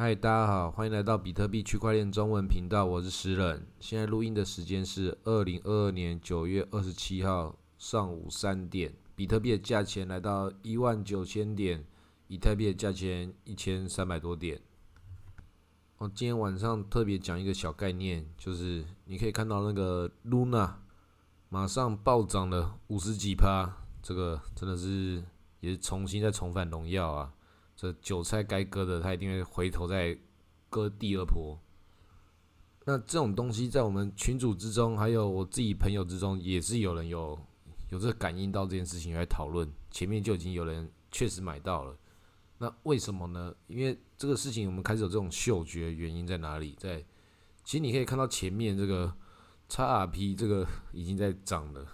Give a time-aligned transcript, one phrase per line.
[0.00, 3.66] 嗨，大家好，欢迎来到比特币区块链中文频道，我是石人。
[3.80, 11.84] 现在录音的时间是二零二二年九月二十七号上午三点，比特币的价钱来到一万九千点，
[12.28, 14.60] 以太币的价钱一千三百多点。
[15.96, 20.74] 我今天晚上特别讲一个小概念，就是你可以看到那个 Luna
[21.48, 23.68] 马上暴涨了五十几趴，
[24.00, 25.24] 这个真的是
[25.58, 27.34] 也是重新再重返荣耀啊！
[27.80, 30.18] 这韭菜该割的，他一定会回头再
[30.68, 31.56] 割第二波。
[32.84, 37.38] 那这种东西在我们群组之中，还有我自己朋友之中，也是有人有
[37.90, 39.70] 有这感应到这件事情来讨论。
[39.92, 41.96] 前面就已经有人确实买到了。
[42.58, 43.54] 那为什么呢？
[43.68, 46.74] 因为这个事情我们开始有这种嗅觉，原因在哪里？
[46.80, 46.98] 在
[47.62, 49.14] 其实你可以看到前面这个
[49.68, 51.86] XRP 这个已经在涨了。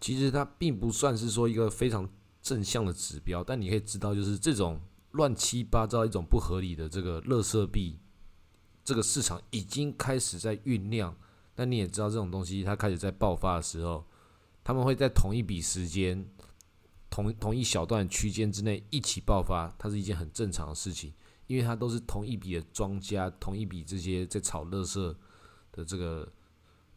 [0.00, 2.10] 其实它并不算是说一个非常。
[2.48, 4.80] 正向的指标，但你可以知道，就是这种
[5.10, 7.98] 乱七八糟、一种不合理的这个乐色币，
[8.82, 11.14] 这个市场已经开始在酝酿。
[11.54, 14.02] 但你也知道，这种东西它开始在爆发的时候，
[14.64, 16.26] 他们会在同一笔时间、
[17.10, 21.12] 同同一小段区间之内一起爆发，它是一件很正常的事情，
[21.48, 25.14] 因为它都是同一笔的庄家、同一笔这些在炒乐色
[25.70, 26.26] 的这个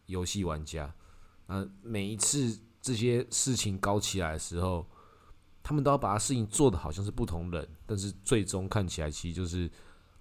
[0.06, 0.96] 游戏玩家。
[1.48, 4.88] 啊，每一次这些事情搞起来的时候，
[5.64, 9.70] 他们都要把事情做的好像是不同人，但是最终看起来其实就是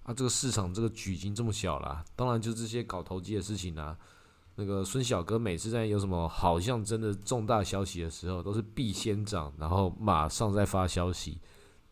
[0.03, 2.03] 啊，这个市场这个局已经这么小了。
[2.15, 3.97] 当然，就这些搞投机的事情啊，
[4.55, 11.39] 那个孙小哥每次在有什么好像真的重大消息的时候，都是必先涨，然后马上再发消息，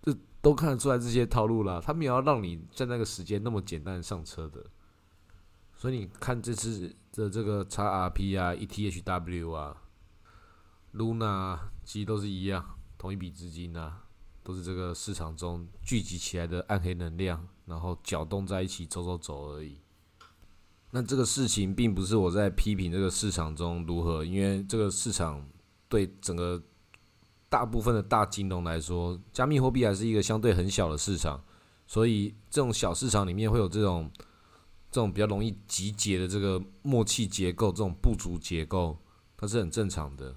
[0.02, 1.82] 这都看得出来这些套路了。
[1.82, 4.66] 他们也要让你在那个时间那么简单上车的。
[5.76, 9.78] 所以你看这次的这个 XRP 啊、ETHW 啊、
[10.94, 12.79] Luna，其实都是一样。
[13.00, 13.94] 同一笔资金呢，
[14.44, 19.80] 都是这个市场中聚集起来的暗黑能量，然后搅动在一起走走走而已。
[20.92, 25.48] 那这个事情并不是我在批评这个市场中如何，因为这个市场
[25.88, 26.62] 对整个
[27.48, 31.42] 大部分的大金融来说，加密货币还是一个相对很小的市场，
[31.88, 34.12] 所以这种小市场里面会有这种
[34.92, 38.98] 这种比较容易集结的这个默契结构，这种不足结构，
[39.38, 40.36] 它是很正常的。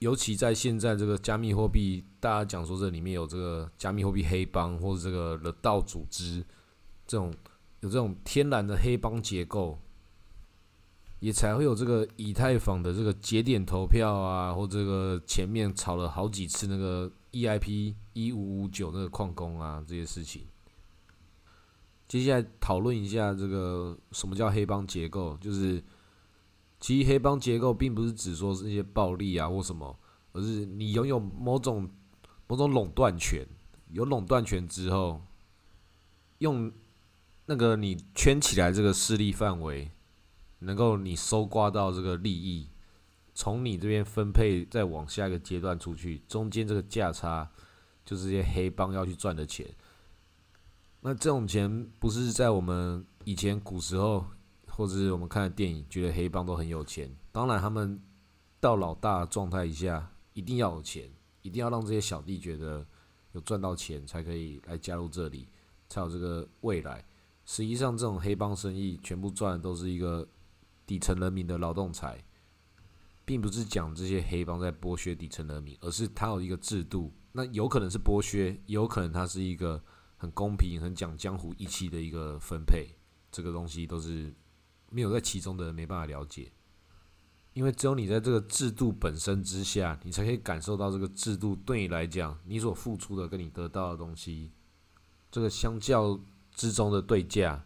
[0.00, 6.42] 尤其在现在这个加密货币，大家讲说这里面有这个加密货币黑帮或者这个的道组织，
[7.06, 7.30] 这种
[7.80, 9.78] 有这种天然的黑帮结构，
[11.18, 20.46] 也才会有这个以太坊的这个节点投票啊，或这个前面炒了好几次那个 EIP 一五五九那个矿工啊这些事情。
[22.08, 25.82] 接下来讨论一下这个什么叫黑帮结构，就是。
[26.80, 29.98] 其实黑帮结构并不是指说是一些暴力啊或什么，
[30.32, 31.86] 而是你拥有某种
[32.48, 33.46] 某种垄断权，
[33.90, 35.20] 有垄断权之后，
[36.38, 36.72] 用
[37.44, 39.90] 那个你圈起来这个势力范围，
[40.60, 42.70] 能够你收刮到这个利益，
[43.34, 47.50] 从你这边分配再往下一个阶段出去，中间这个价差
[48.06, 49.66] 就是这些黑帮要去赚的钱。
[51.02, 54.24] 那这种钱不是在我们以前古时候。
[54.80, 57.14] 或者是我们看的电影，觉得黑帮都很有钱。
[57.30, 58.00] 当然，他们
[58.58, 62.86] 到老大状态一下，一定要有钱，一定要让这些小弟觉得
[63.32, 65.46] 有赚到钱，才可以来加入这里，
[65.90, 67.04] 才有这个未来。
[67.44, 70.26] 实际上，这种黑帮生意全部赚的都是一个
[70.86, 72.24] 底层人民的劳动财，
[73.26, 77.12] 并不是讲这些黑帮在剥削底层人民，而是他有一个制度。
[77.32, 79.84] 那有可能是剥削，有可能他是一个
[80.16, 82.88] 很公平、很讲江湖义气的一个分配。
[83.30, 84.32] 这个东西都是。
[84.90, 86.52] 没有在其中的人没办法了解，
[87.52, 94.50] 因为只有你在这个制度本身之下，你才可以感受到这个制度对你来讲，你所付出的跟你得到的东西，
[95.30, 96.18] 这个相较
[96.52, 97.64] 之中的对价。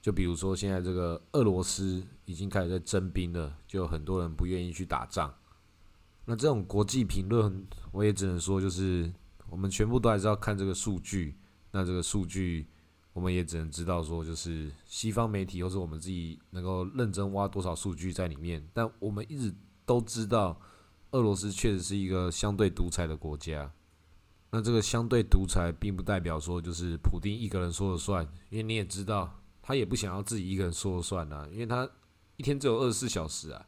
[0.00, 5.34] 就比如说现在这个俄罗斯已经开始在征兵了，就很多人不愿意去打仗。
[6.24, 9.12] 那这种国际评论，我也只能说，就是
[9.48, 11.36] 我们全部都还是要看这个数据。
[11.72, 12.66] 那这个数据。
[13.12, 18.64] 我们也只能知道说，就是西方媒体或是我们自己能够认真挖多少数据在里面。
[18.72, 19.54] 但我们一直
[19.84, 20.60] 都知道，
[21.10, 23.72] 俄罗斯确实是一个相对独裁的国家。
[24.52, 31.88] 那这个相对独裁，并不代表说就是普丁一个人说了算，因为你也知道，他也不想要自己一个人说了算啊，因为他
[32.36, 33.66] 一天只有二十四小时啊。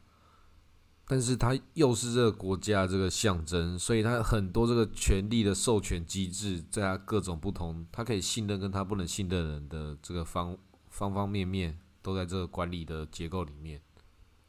[1.05, 10.57] 但是他又是这个国家这个象征，所以他很多这个权力的授权机制，在他各种不同，他可以信任跟他不能信任人的这个方
[10.89, 13.81] 方方面面，都在这个管理的结构里面。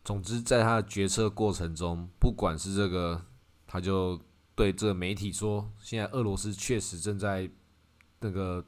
[0.05, 3.25] 总之，在他的决策过程中，不管是这个，
[3.67, 4.21] 他就
[4.55, 7.51] 对这个媒体说，现在俄罗斯确实正在
[8.21, 8.65] 那个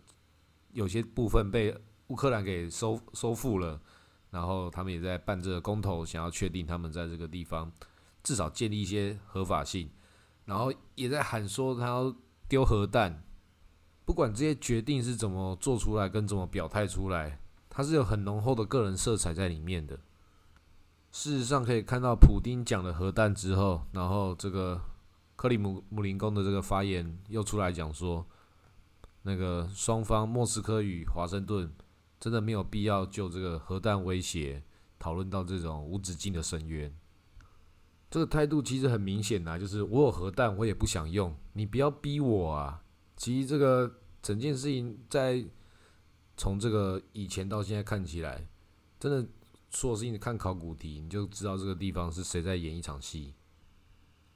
[0.72, 1.76] 有些部分被
[2.08, 3.80] 乌克兰给收收复了，
[4.30, 7.70] 然后他们也在办这个公投，想要确定他们在这个地方
[8.22, 9.90] 至少建立一些合法性，
[10.44, 12.14] 然后也在喊说他要
[12.48, 13.22] 丢核弹。
[14.04, 19.98] 不管这些决定是怎么做出来，跟怎么表态出来，它是有很浓厚的个人色彩在里面的。
[21.10, 24.80] 事实上，可以看到普丁讲了核弹之后，然后这个
[25.34, 28.24] 克里姆姆林宫的这个发言又出来讲说，
[29.22, 31.68] 那个双方莫斯科与华盛顿
[32.18, 34.62] 真的没有必要就这个核弹威胁
[34.98, 36.94] 讨论到这种无止境的深渊。
[38.08, 42.82] 这个态度其实很明显呐，就是我有核弹，我也不想用，你不要逼我啊。
[43.16, 45.44] 其实这个整件事情，在
[46.36, 48.46] 从这个以前到现在看起来，
[49.00, 49.28] 真的
[49.70, 53.34] 所有事情看考古题，你就知道这个地方是谁在演一场戏。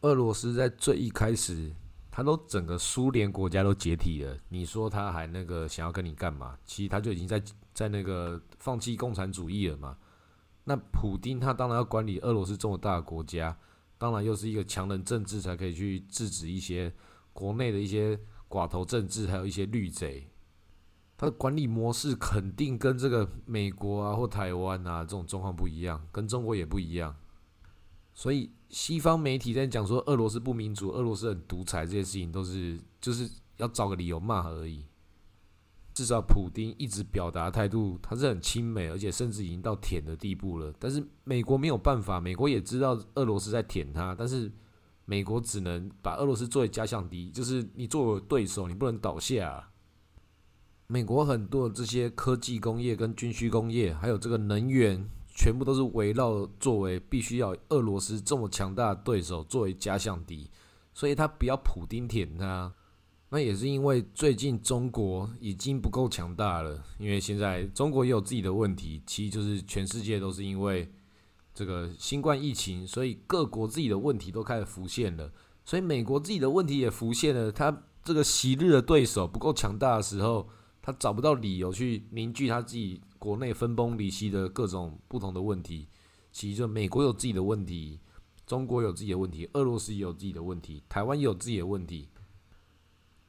[0.00, 1.73] 俄罗斯在最一开始，
[2.11, 6.59] 他都整个苏联国家都解体了，你说他还那个想要跟你干嘛？
[6.65, 7.41] 其实他就已经在
[7.81, 9.97] 在那个放弃共产主义了嘛。
[10.65, 13.56] 那普丁他当然要管理俄罗斯这么大的国家，
[13.97, 16.93] 当然又是一个强人政治才可以去制止一些
[17.32, 18.21] 国内的一些。
[18.50, 20.29] 寡头政治，还有一些绿贼，
[21.17, 27.15] 他的管理模式肯定跟这个美国啊或台湾啊这种状况不一样，跟中国也不一样。
[28.12, 34.85] 所以西方媒体在讲说俄罗斯不民主、俄罗斯很独裁这些事情，都是就是要找个理由骂而已。
[36.00, 40.73] 至少普丁一直表达态度，他是很亲美，而且甚至已经到舔的地步了。
[40.79, 44.50] 但是美国没有办法，美国也知道俄罗斯在舔他，但是。
[45.06, 49.69] 美国只能把俄罗斯作为假想敌，就是你作为对手，你不能倒下。
[50.87, 60.49] 美国很多这些科技工业跟军需工业，还有这个能源，全部都是围绕作为必须要俄罗斯这么强大的对手作为假想敌，
[60.94, 62.73] 所以他不要普丁舔他。
[63.31, 70.91] 那也是因为最近中国已经不够强大了，因为现在中国也有自己的问题，其实就是全世界都是因为。
[71.53, 75.31] 这个新冠疫情，所以各国自己的问题都开始浮现了，
[75.65, 77.50] 所以美国自己的问题也浮现了。
[77.50, 80.49] 他这个昔日的对手不够强大的时候，
[80.81, 85.88] 他找不到理由去凝聚他自己国内分崩离析的各种不同的问题。
[86.31, 87.99] 其实就美国有自己的问题，
[88.47, 92.09] 中国有自己的问题，俄罗斯也有自己的问题，台湾也有自己的问题。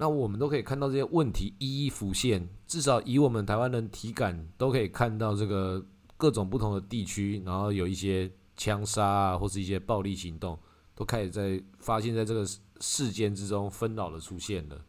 [0.01, 5.85] 那我们都可以看到这些问题一一浮现，至少以我们台湾人体感都可以看到这个。
[6.17, 10.55] 各种不同的地区，然后有一些枪杀啊，或是一些暴力行动，
[10.93, 12.45] 都开始在发现，在这个
[12.79, 14.85] 事件之中纷扰的出现了。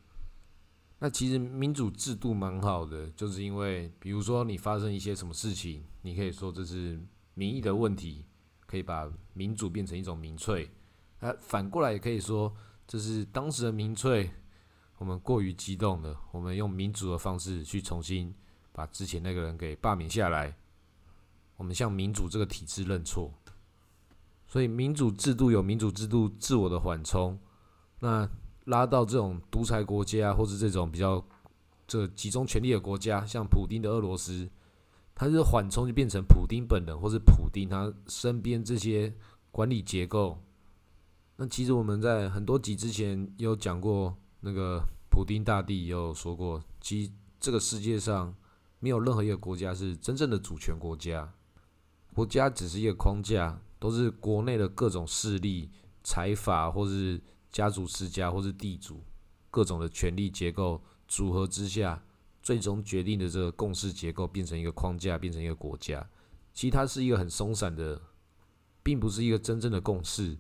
[0.98, 7.00] 那其实民主制度蛮好的，就是因为比如说你发生一些什么事情，你可以说这是
[7.32, 8.26] 民意的问题，
[8.66, 10.68] 可以把民主变成一种民粹。
[11.20, 12.54] 那反过来也可以说，
[12.86, 14.30] 这是当时的民粹，
[15.02, 18.32] 我们过于激动了，我们用民主的方式去重新
[18.70, 20.56] 把之前那个人给罢免下来。
[21.56, 23.34] 我们向民主这个体制认错，
[24.46, 27.36] 所以民主制度有民主制度自我的缓冲。
[27.98, 28.30] 那
[28.66, 31.24] 拉到这种独裁国家，或是这种比较
[31.88, 34.48] 这集中权力的国家，像普丁的俄罗斯，
[35.16, 39.12] 它是缓冲就变成普丁本人，或是普丁他身边这些
[39.50, 40.38] 管理结构。
[41.34, 48.34] 那其实我们在很多集之前有讲过，那个普丁大帝也有说过，其实这个世界上
[48.80, 51.32] 没有任何一个国家是真正的主权国家。
[52.12, 55.70] 国家只是一个框架，都是国内的各种势力、
[56.02, 57.20] 财阀，或是
[57.50, 59.00] 家族世家，或是地主，
[59.50, 62.02] 各种的权力结构组合之下，
[62.42, 66.06] 最终决定的这个共识结构变成一个框架，变成一个国家。
[66.52, 68.00] 其实它是一个很松散的，
[68.82, 70.36] 并不是一个真正的共识。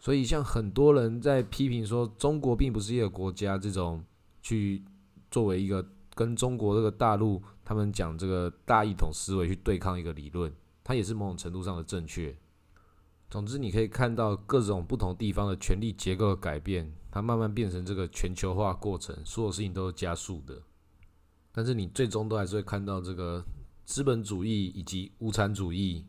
[0.00, 4.04] 所以，像很多人在批评说中国并不是一个国家，这种
[4.42, 4.82] 去
[5.30, 5.86] 作为一个。
[6.12, 10.52] 跟中国这个大陆，他们讲这个大一统思维去对抗一个理论，
[10.84, 12.36] 它也是某种程度上的正确。
[13.30, 20.60] 总之，你可以看到各种不同地方的权力结构的改变，它慢慢变成这个全球化过程，所有事情都是加速的。
[21.52, 23.42] 但是你最终都还是会看到这个
[23.86, 26.04] 资本主义以及无产主义，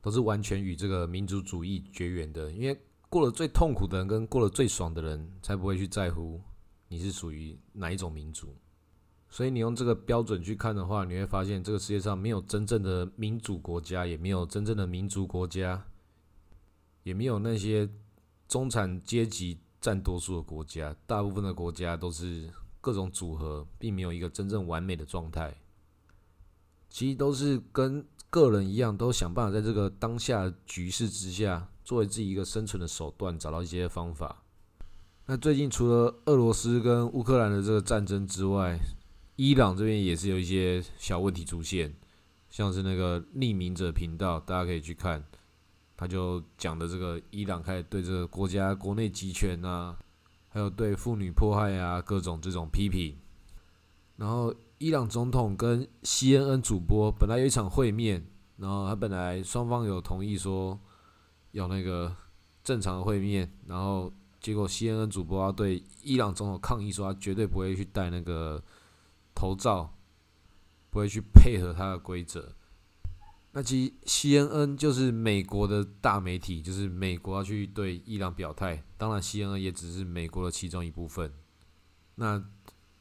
[0.00, 2.50] 都是完全与这个民族主义绝缘的。
[2.52, 6.40] 因为过了最痛苦的人跟过了最爽的人，才不会去在乎
[6.88, 8.54] 你是属于哪一种民族。
[9.28, 15.84] 所以你用这个标准去看的话，你会发现这个世界上没有真正的民主国家，也没有真正的民族国家，
[17.02, 17.88] 也没有那些
[18.48, 20.94] 中产阶级占多数的国家。
[21.06, 22.48] 大部分的国家都是
[22.80, 25.56] 各种组合，并没有一个真正完美的状态。
[26.88, 34.42] 其实都是跟个人一样，都想办法在这个当下局势之下，作为自己一个生存的手段，找到一些方法。
[35.26, 38.76] 那最近除了俄罗斯跟乌克兰的这个战争之外，
[39.36, 41.94] 伊朗这边也是有一些小问题出现，
[42.50, 45.24] 像是那个匿名者频道，大家可以去看，
[45.96, 49.96] 他就讲的这个伊朗开始对这个国家国内集权啊，
[50.48, 53.16] 还有对妇女迫害啊各种这种批评。
[54.16, 58.26] 然后伊朗总统跟 CNN 主播本来有一场会面，
[58.56, 60.80] 然后他本来双方有同意说
[61.52, 62.14] 要那个
[62.62, 68.62] 正常的会面，然后结果 CNN 主播要对伊朗总统抗议说他绝对不会去戴那个。
[69.38, 69.94] 头罩
[70.88, 72.54] 不会去配合他的规则。
[73.52, 78.82] 那其实 CNN 就是美国的大媒体，就是美国要去对伊朗表态。
[78.96, 81.30] 当然，CNN 也只是美国的其中一部分。
[82.14, 82.42] 那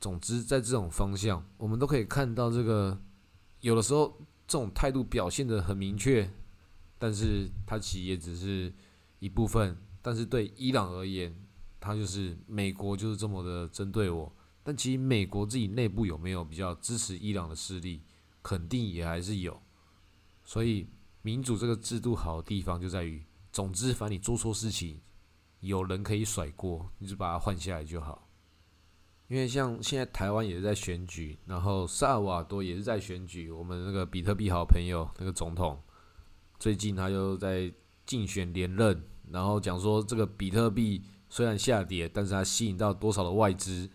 [0.01, 3.01] 总之，在这种方向，我们都可以看到，这个
[3.61, 6.29] 有的时候这种态度表现的很明确，
[6.97, 8.73] 但是它其实也只是
[9.19, 9.77] 一部分。
[10.01, 11.35] 但是对伊朗而言，
[11.79, 14.35] 它就是美国就是这么的针对我。
[14.63, 18.03] 但其实美国自己内部有没有比较支持伊朗的势力，
[18.41, 19.61] 肯定也还是有。
[20.43, 20.87] 所以
[21.21, 25.01] 民主这个制度好的地方就在于，总之反正你做错事情，
[25.59, 28.27] 有人可以甩锅，你就把它换下来就好。
[29.27, 35.81] 因为像现在台湾也是在选举，然后萨尔瓦多也是在选举，我们那个比特币好朋友那个总统，
[36.59, 37.71] 最近他又在
[38.05, 43.89] 竞选连任，然后讲说这个比特币虽然下跌，但是它吸引到多少的外资。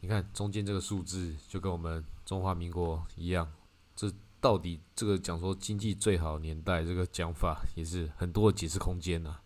[0.00, 3.50] 你看中间这个数字就跟我们中华民国一样，
[3.94, 9.36] 这到底这个讲说经济最好年代这个讲法也是很多的解释空间呐。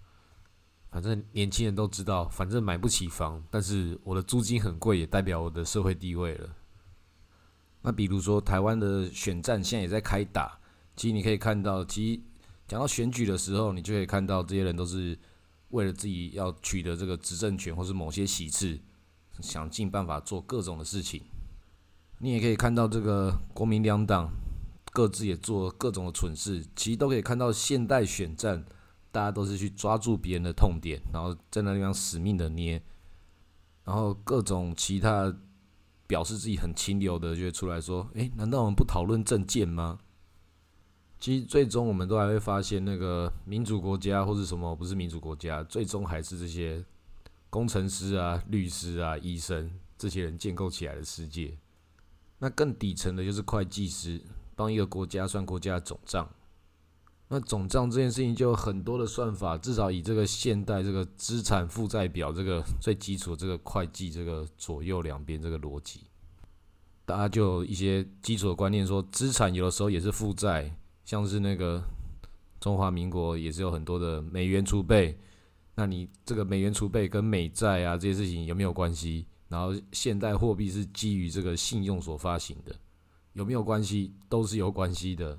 [0.90, 6.50] 反正年轻人都知道，反正买不起房，但是我的租金很贵，也代表我的社会地位了。
[7.82, 10.58] 那比如说台湾的选战现在也在开打，
[10.96, 12.20] 其实你可以看到，其实
[12.70, 15.18] 讲到选举的时候，你就可以看到这些人都是
[15.70, 18.78] 为了自己要取得这个执政权或是某些喜事。
[19.40, 21.20] 想尽办法做各种的事情，
[22.18, 24.30] 你也可以看到这个国民两党
[24.92, 28.64] 各自也做各种的蠢事，其实都可以看到现代选战，
[29.10, 32.80] 大家都是去抓住别人的痛点，然后在那地方死命的捏，
[33.82, 35.34] 然后各种其他
[36.06, 39.98] 表示自己很清流的就会出来说：“诶，难道我们不讨论政见吗？”
[41.20, 46.84] 其实最终我们都还会发现，那个民主国家或者什么不是民主国家，最终还是这些。
[47.52, 51.58] 工程师啊、律师啊、医生这些人建构起来的世界，
[52.38, 54.22] 那更底层的就是会计师，
[54.54, 56.30] 帮一个国家算国家的总账。
[57.26, 66.04] 那总账这件事情就有很多的算法，至少以这个现代这个资产负债表这个最基础这个会计这个左右两边这个逻辑，
[67.04, 70.72] 大家就有一些基础的观念，说资产有的时候也是负债，
[71.10, 71.82] 像是那个
[72.60, 75.18] 中华民国也是有很多的美元储备。
[75.74, 79.26] 那你这个美元储备跟美债啊这些事情有没有关系？
[79.48, 82.72] 然后现代货币是基于这个信用所发行的，
[83.32, 84.14] 有没有关系？
[84.28, 85.36] 都是有关系的。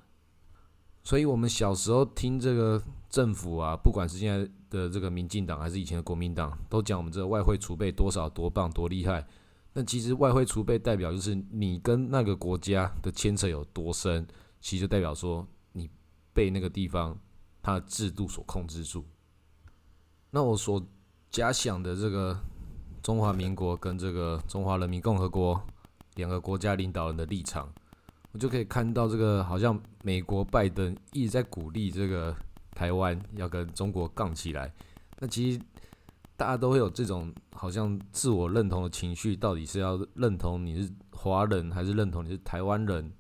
[1.04, 9.26] 所以我们小时候听这个政府啊，不管是现在的这个民进党还是以前的国民党，都讲我们这个外汇储备多少多棒多厉害。
[9.72, 14.28] 那其实外汇储备代表就是你跟那个国家的牵扯有多深，
[14.60, 15.48] 其实就代表说
[16.34, 17.18] 被那个地方
[17.62, 19.06] 它的制度所控制住。
[20.30, 20.82] 那我所
[21.30, 22.38] 假想的这个
[23.04, 25.62] 中华民国跟这个中华人民共和国
[26.16, 27.72] 两个国家领导人的立场，
[28.32, 32.36] 我就可以看到这个好像美国拜登一直在鼓励这个
[32.72, 34.74] 台湾要跟中国杠起来。
[35.20, 35.62] 那其实
[36.36, 43.12] 大家都会有这种好像自我认同的情绪，到底是要认同你是华人还是认同你是台湾人？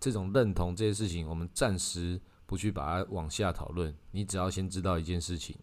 [0.00, 3.94] 这种认同这些事情，我们暂时不去把它往下讨论。
[4.10, 5.56] 你只要先知道一件事情。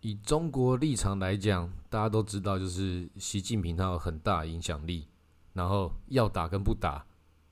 [0.00, 5.08] 以中国立场来讲，大家都知道，就是习近平他有很大影响力，
[5.52, 7.04] 然后要打跟不打，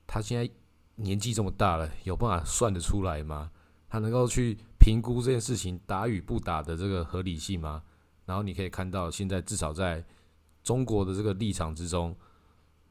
[0.05, 0.49] 他现在
[0.95, 3.51] 年纪这么大了，有办法算得出来吗？
[3.89, 7.83] 他能够去评估这件事情打与不打的这个合理性吗？
[8.25, 10.05] 然后你可以看到，现在至少在
[10.63, 12.15] 中国的这个立场之中，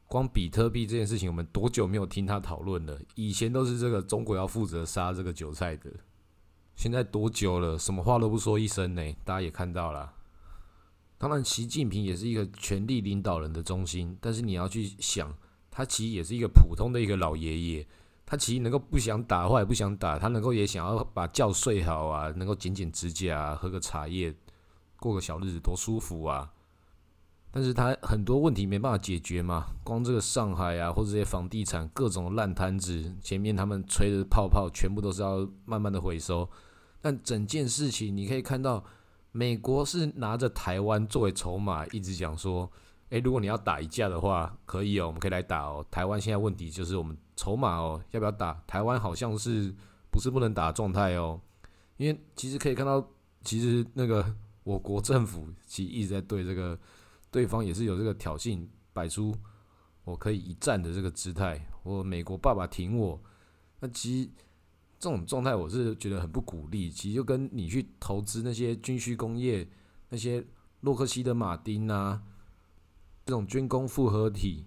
[0.07, 2.97] 光比特币这件事情，我们多久没有听他讨论了？
[3.15, 5.91] 以前都是这个中国要负责杀这个韭菜的。
[6.75, 7.77] 现在多久了？
[7.77, 9.01] 什么话都不说一声呢？
[9.25, 10.13] 大家也看到了。
[11.17, 15.35] 当然，习近平也是一个权力领导人的中心，但是你要去想，
[15.69, 17.87] 他其实也是一个普通的一个老爷爷。
[18.25, 24.33] 他其实能够不想打，或也不想打，他能够也想要把觉睡好啊，能够剪剪指甲啊，喝个茶叶，
[24.99, 26.51] 过个小日子，多舒服啊！
[27.57, 36.47] 但是他很多问题没办法解决嘛，光这个上海啊，或者这些房地产各种烂摊子，前面他们吹的泡泡，全部都是要慢慢的回收。
[37.01, 38.83] 但整件事情，你可以看到，
[39.31, 42.71] 美国是拿着台湾作为筹码，一直讲说，
[43.09, 45.83] 诶，如果你要打一架的话，可以哦，我们可以来打哦。
[45.89, 48.61] 台湾现在问题就是我们筹码哦，要不要打？
[48.67, 49.73] 台湾好像是
[50.11, 51.41] 不是不能打状态哦？
[51.97, 53.03] 因为其实可以看到，
[53.43, 54.23] 其实那个
[54.63, 56.77] 我国政府其实一直在对这个
[57.29, 59.35] 对方也是有这个挑衅，摆出
[60.03, 61.67] 我可以一战的这个姿态。
[61.83, 63.21] 我美国爸爸挺我，
[63.79, 64.29] 那其实
[64.99, 66.89] 这种状态我是觉得很不鼓励。
[66.89, 69.69] 其实就跟你去投资那些军需工业，
[70.09, 70.45] 那些
[70.81, 72.23] 洛克希德马丁啊。
[73.25, 74.65] 这种军工复合体，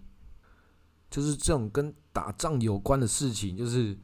[1.10, 3.98] 就是这种跟打仗有关的事情，就是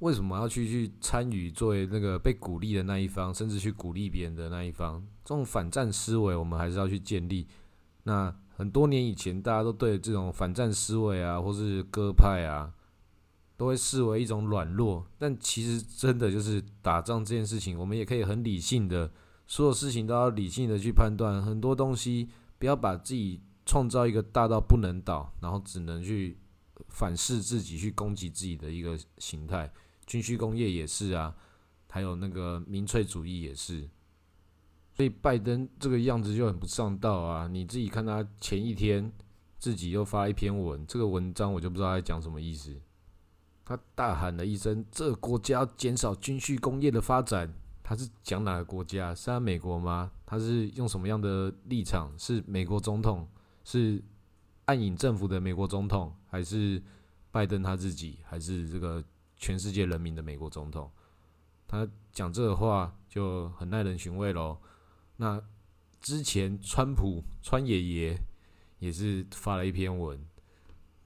[0.00, 7.48] 为什么要去去参与，作为那个被鼓励的那一方，甚至去鼓励别人的那一方，这种反战思维，我们还是要去建立。
[8.08, 12.74] 那很多年以前，大家都对这种反战思维啊，或是鸽派啊，
[13.56, 15.06] 都会视为一种软弱。
[15.18, 19.10] 但其实真的就是打仗这件事情，我们也可以很理性的，
[19.46, 23.40] 所有事情都要理性的去判断，很多东西不要把自己。
[23.70, 26.38] 创造一个大到不能倒，然后只能去
[26.88, 29.70] 反噬自己、去攻击自己的一个形态。
[30.06, 31.34] 军需工业也是啊，
[31.90, 33.86] 还有那个民粹主义也是。
[34.98, 37.46] 所以拜登这个样子就很不上道啊！
[37.46, 39.12] 你自己看他前一天
[39.56, 42.74] 自己又发一篇文，这个文章我就不知道在讲什么意思。
[43.64, 49.14] 他大喊了一声：“这个国家减少军需工业的发展。”他是讲哪个国家？
[49.14, 50.10] 是他美国吗？
[50.26, 52.12] 他是用什么样的立场？
[52.18, 53.28] 是美国总统？
[53.62, 54.02] 是
[54.64, 56.82] 暗影政府的美国总统，还是
[57.30, 59.04] 拜登他自己，还是这个
[59.36, 60.90] 全世界人民的美国总统？
[61.68, 64.58] 他讲这个话就很耐人寻味喽。
[65.18, 65.40] 那
[66.00, 68.18] 之前川普川爷爷
[68.78, 70.18] 也是发了一篇文，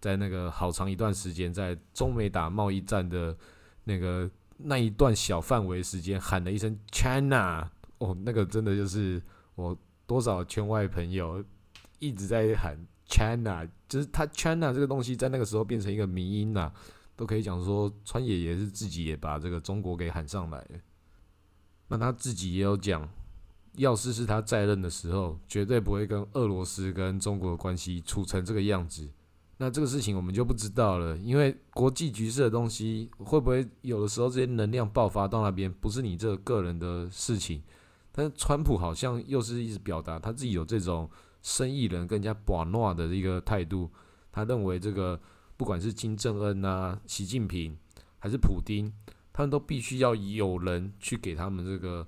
[0.00, 3.36] 在那个好长一段时间，在中美打贸易战的
[3.84, 9.20] 那个那一段小范围时间，喊了一声 “China”，哦，那个真的就是
[9.54, 9.76] 我
[10.06, 11.44] 多少圈外朋友。
[11.98, 12.76] 一直在喊
[13.06, 16.72] China，就是他 China 这个东西在那个时候变成一个迷音呐，
[17.14, 20.66] 都可以讲说川爷爷是自己也把这个中国给喊上来。
[21.86, 23.08] 那他自己也有讲，
[23.76, 29.08] 要是是他在任的时候，绝对不会跟俄罗斯跟中国的关系处成这个样子。
[29.58, 37.62] 那这个事情我们就不知道了，因为国际局势的东西会不会有的时候这些能量爆发到那边，不是你这个个人的事情。
[38.10, 41.10] 但是川普好像又是一直表达他自己有这种。
[41.44, 43.90] 生意人更加把诺的一个态度，
[44.30, 45.20] 他认为这个
[45.56, 47.76] 不管是金正恩啊、习近平
[48.20, 48.92] 还是普京，
[49.32, 52.06] 他们都必须要有人去给他们这个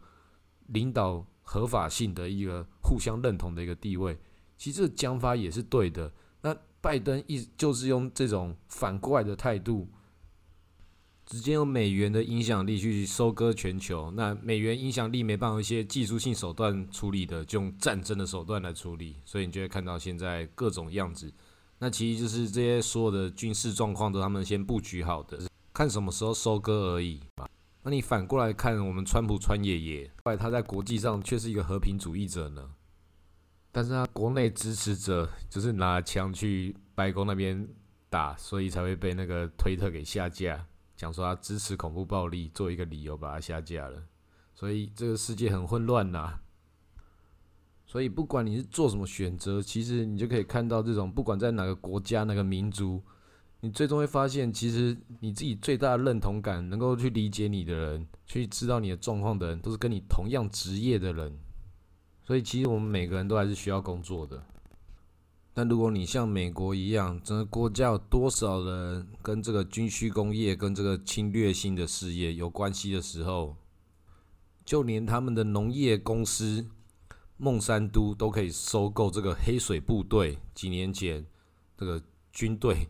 [0.69, 4.19] 领导合法性的一个互相认同的一个地位。
[4.59, 6.13] 其实这个讲法也是对的。
[6.43, 9.89] 那拜登一就是用这种反过来的态度。
[11.27, 21.33] 直接用美元的影响力去收割全球，那美元影响力没办法一些技术性手段处理的，就用战争的手段来处理，所以你就会看到现在各种样子。
[21.79, 25.41] 那其实就是这些所有的军事状况都他们先布局好的，
[25.73, 27.19] 看什么时候收割而已。
[27.87, 32.71] 那你反过来看，我们川普川爷爷，后来他在国际上却是一个和平主义者呢，
[33.71, 37.69] 但是他国内支持者就是拿枪去白宫那边
[38.09, 40.67] 打，所以才会被那个推特给下架。
[40.97, 44.03] 讲说他支持恐怖暴力，做一个理由把他下架了，
[44.55, 46.39] 所以这个世界很混乱呐。
[47.85, 53.03] 所以不管你是做什么选择，其实你就可以看到这种，不管在哪个国家、哪个民族，
[53.65, 61.35] 你最终会发现，其实你自己最大的认同感，能够去理解你的人，去知道你的状况的人，都是跟你同样职业的人。
[62.27, 64.45] 所以其实我们每个人都还是需要工作的。
[65.55, 73.57] 但如果你像美国一样，整个国家有多少人跟这个军需工业、跟这个侵略性的事业有关系的时候，
[74.63, 76.67] 就连他们的农业公司
[77.39, 80.37] 孟山都都可以收购这个黑水部队。
[80.55, 81.25] 几年前，
[81.79, 82.89] 这个军队，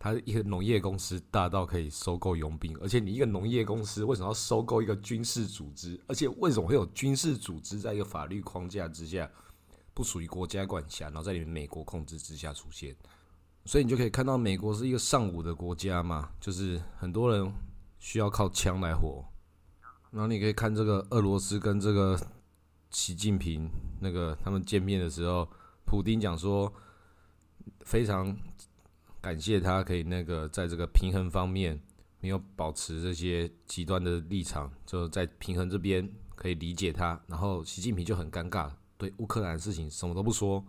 [0.00, 6.00] 它一个农业公司大到可以收购佣兵，而且你一个农业公司为什么要收购一个军事组织？
[6.08, 9.30] 而且为什么会有军事组织在一个法律框架之下？
[9.92, 12.96] 不属于国家管辖，然后在你们美国控制之下出现，
[13.66, 17.52] 所以你就可以看到美国是一个尚武的国家嘛，就是很多人
[17.98, 19.22] 需要靠枪来活。
[20.10, 22.18] 然后你可以看这个俄罗斯跟这个
[22.88, 23.68] 习近平
[24.00, 25.46] 那个他们见面的时候，
[25.84, 26.72] 普丁讲说
[27.80, 28.34] 非常
[29.20, 31.78] 感谢他可以那个在这个平衡方面
[32.20, 38.70] 没有保持这些极端的立场，就在平衡这边可以理解他，然后习近平就很尴尬。
[38.96, 40.62] 对乌克兰的事情什么都不说，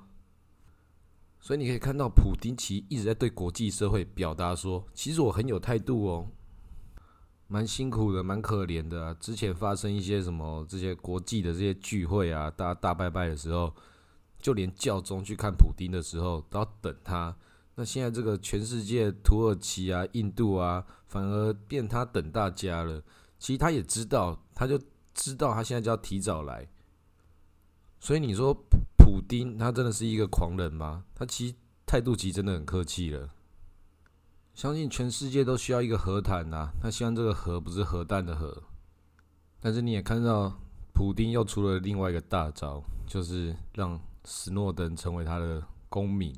[1.40, 6.28] 所以你可以看到普丁奇一直在对国际社会表达说，其实我很有态度哦，
[7.48, 9.14] 蛮辛苦的，蛮可怜的。
[9.16, 13.74] 之前发生一些什么这些国际的这些聚会啊，大家大拜拜的时候，
[14.40, 17.36] 就连教宗去看普丁的时候都要等他。
[17.82, 23.02] 那现在这个全世界，土耳其啊、印度啊，反而变他等大家了。
[23.40, 24.80] 其实他也知道，他就
[25.16, 26.70] 知道他现在就要提早来。
[28.00, 31.06] 所以你说普普丁他真的是一个狂人吗？
[31.16, 31.56] 他其实
[31.88, 33.32] 态度其实真的很客气了。
[34.54, 36.70] 相信全世界都需要一个和谈呐。
[36.80, 38.62] 他希望这个和不是核弹的和。
[39.60, 40.56] 但是你也看到，
[40.94, 46.32] 普丁又出了另外一个大招，就是让斯诺登成为他的公民。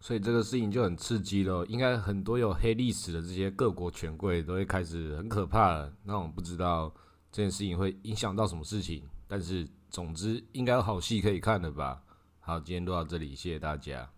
[0.00, 5.92] 所以这个事情就很刺激了，应该很多有黑历史的这些各国权贵都会开始很可怕了。
[6.04, 6.94] 那我不知道
[7.32, 12.02] 这件事情会影响到什么事情，但是总之应该有好戏可以看的吧。
[12.40, 14.08] 好，今天录到这里，谢谢大家。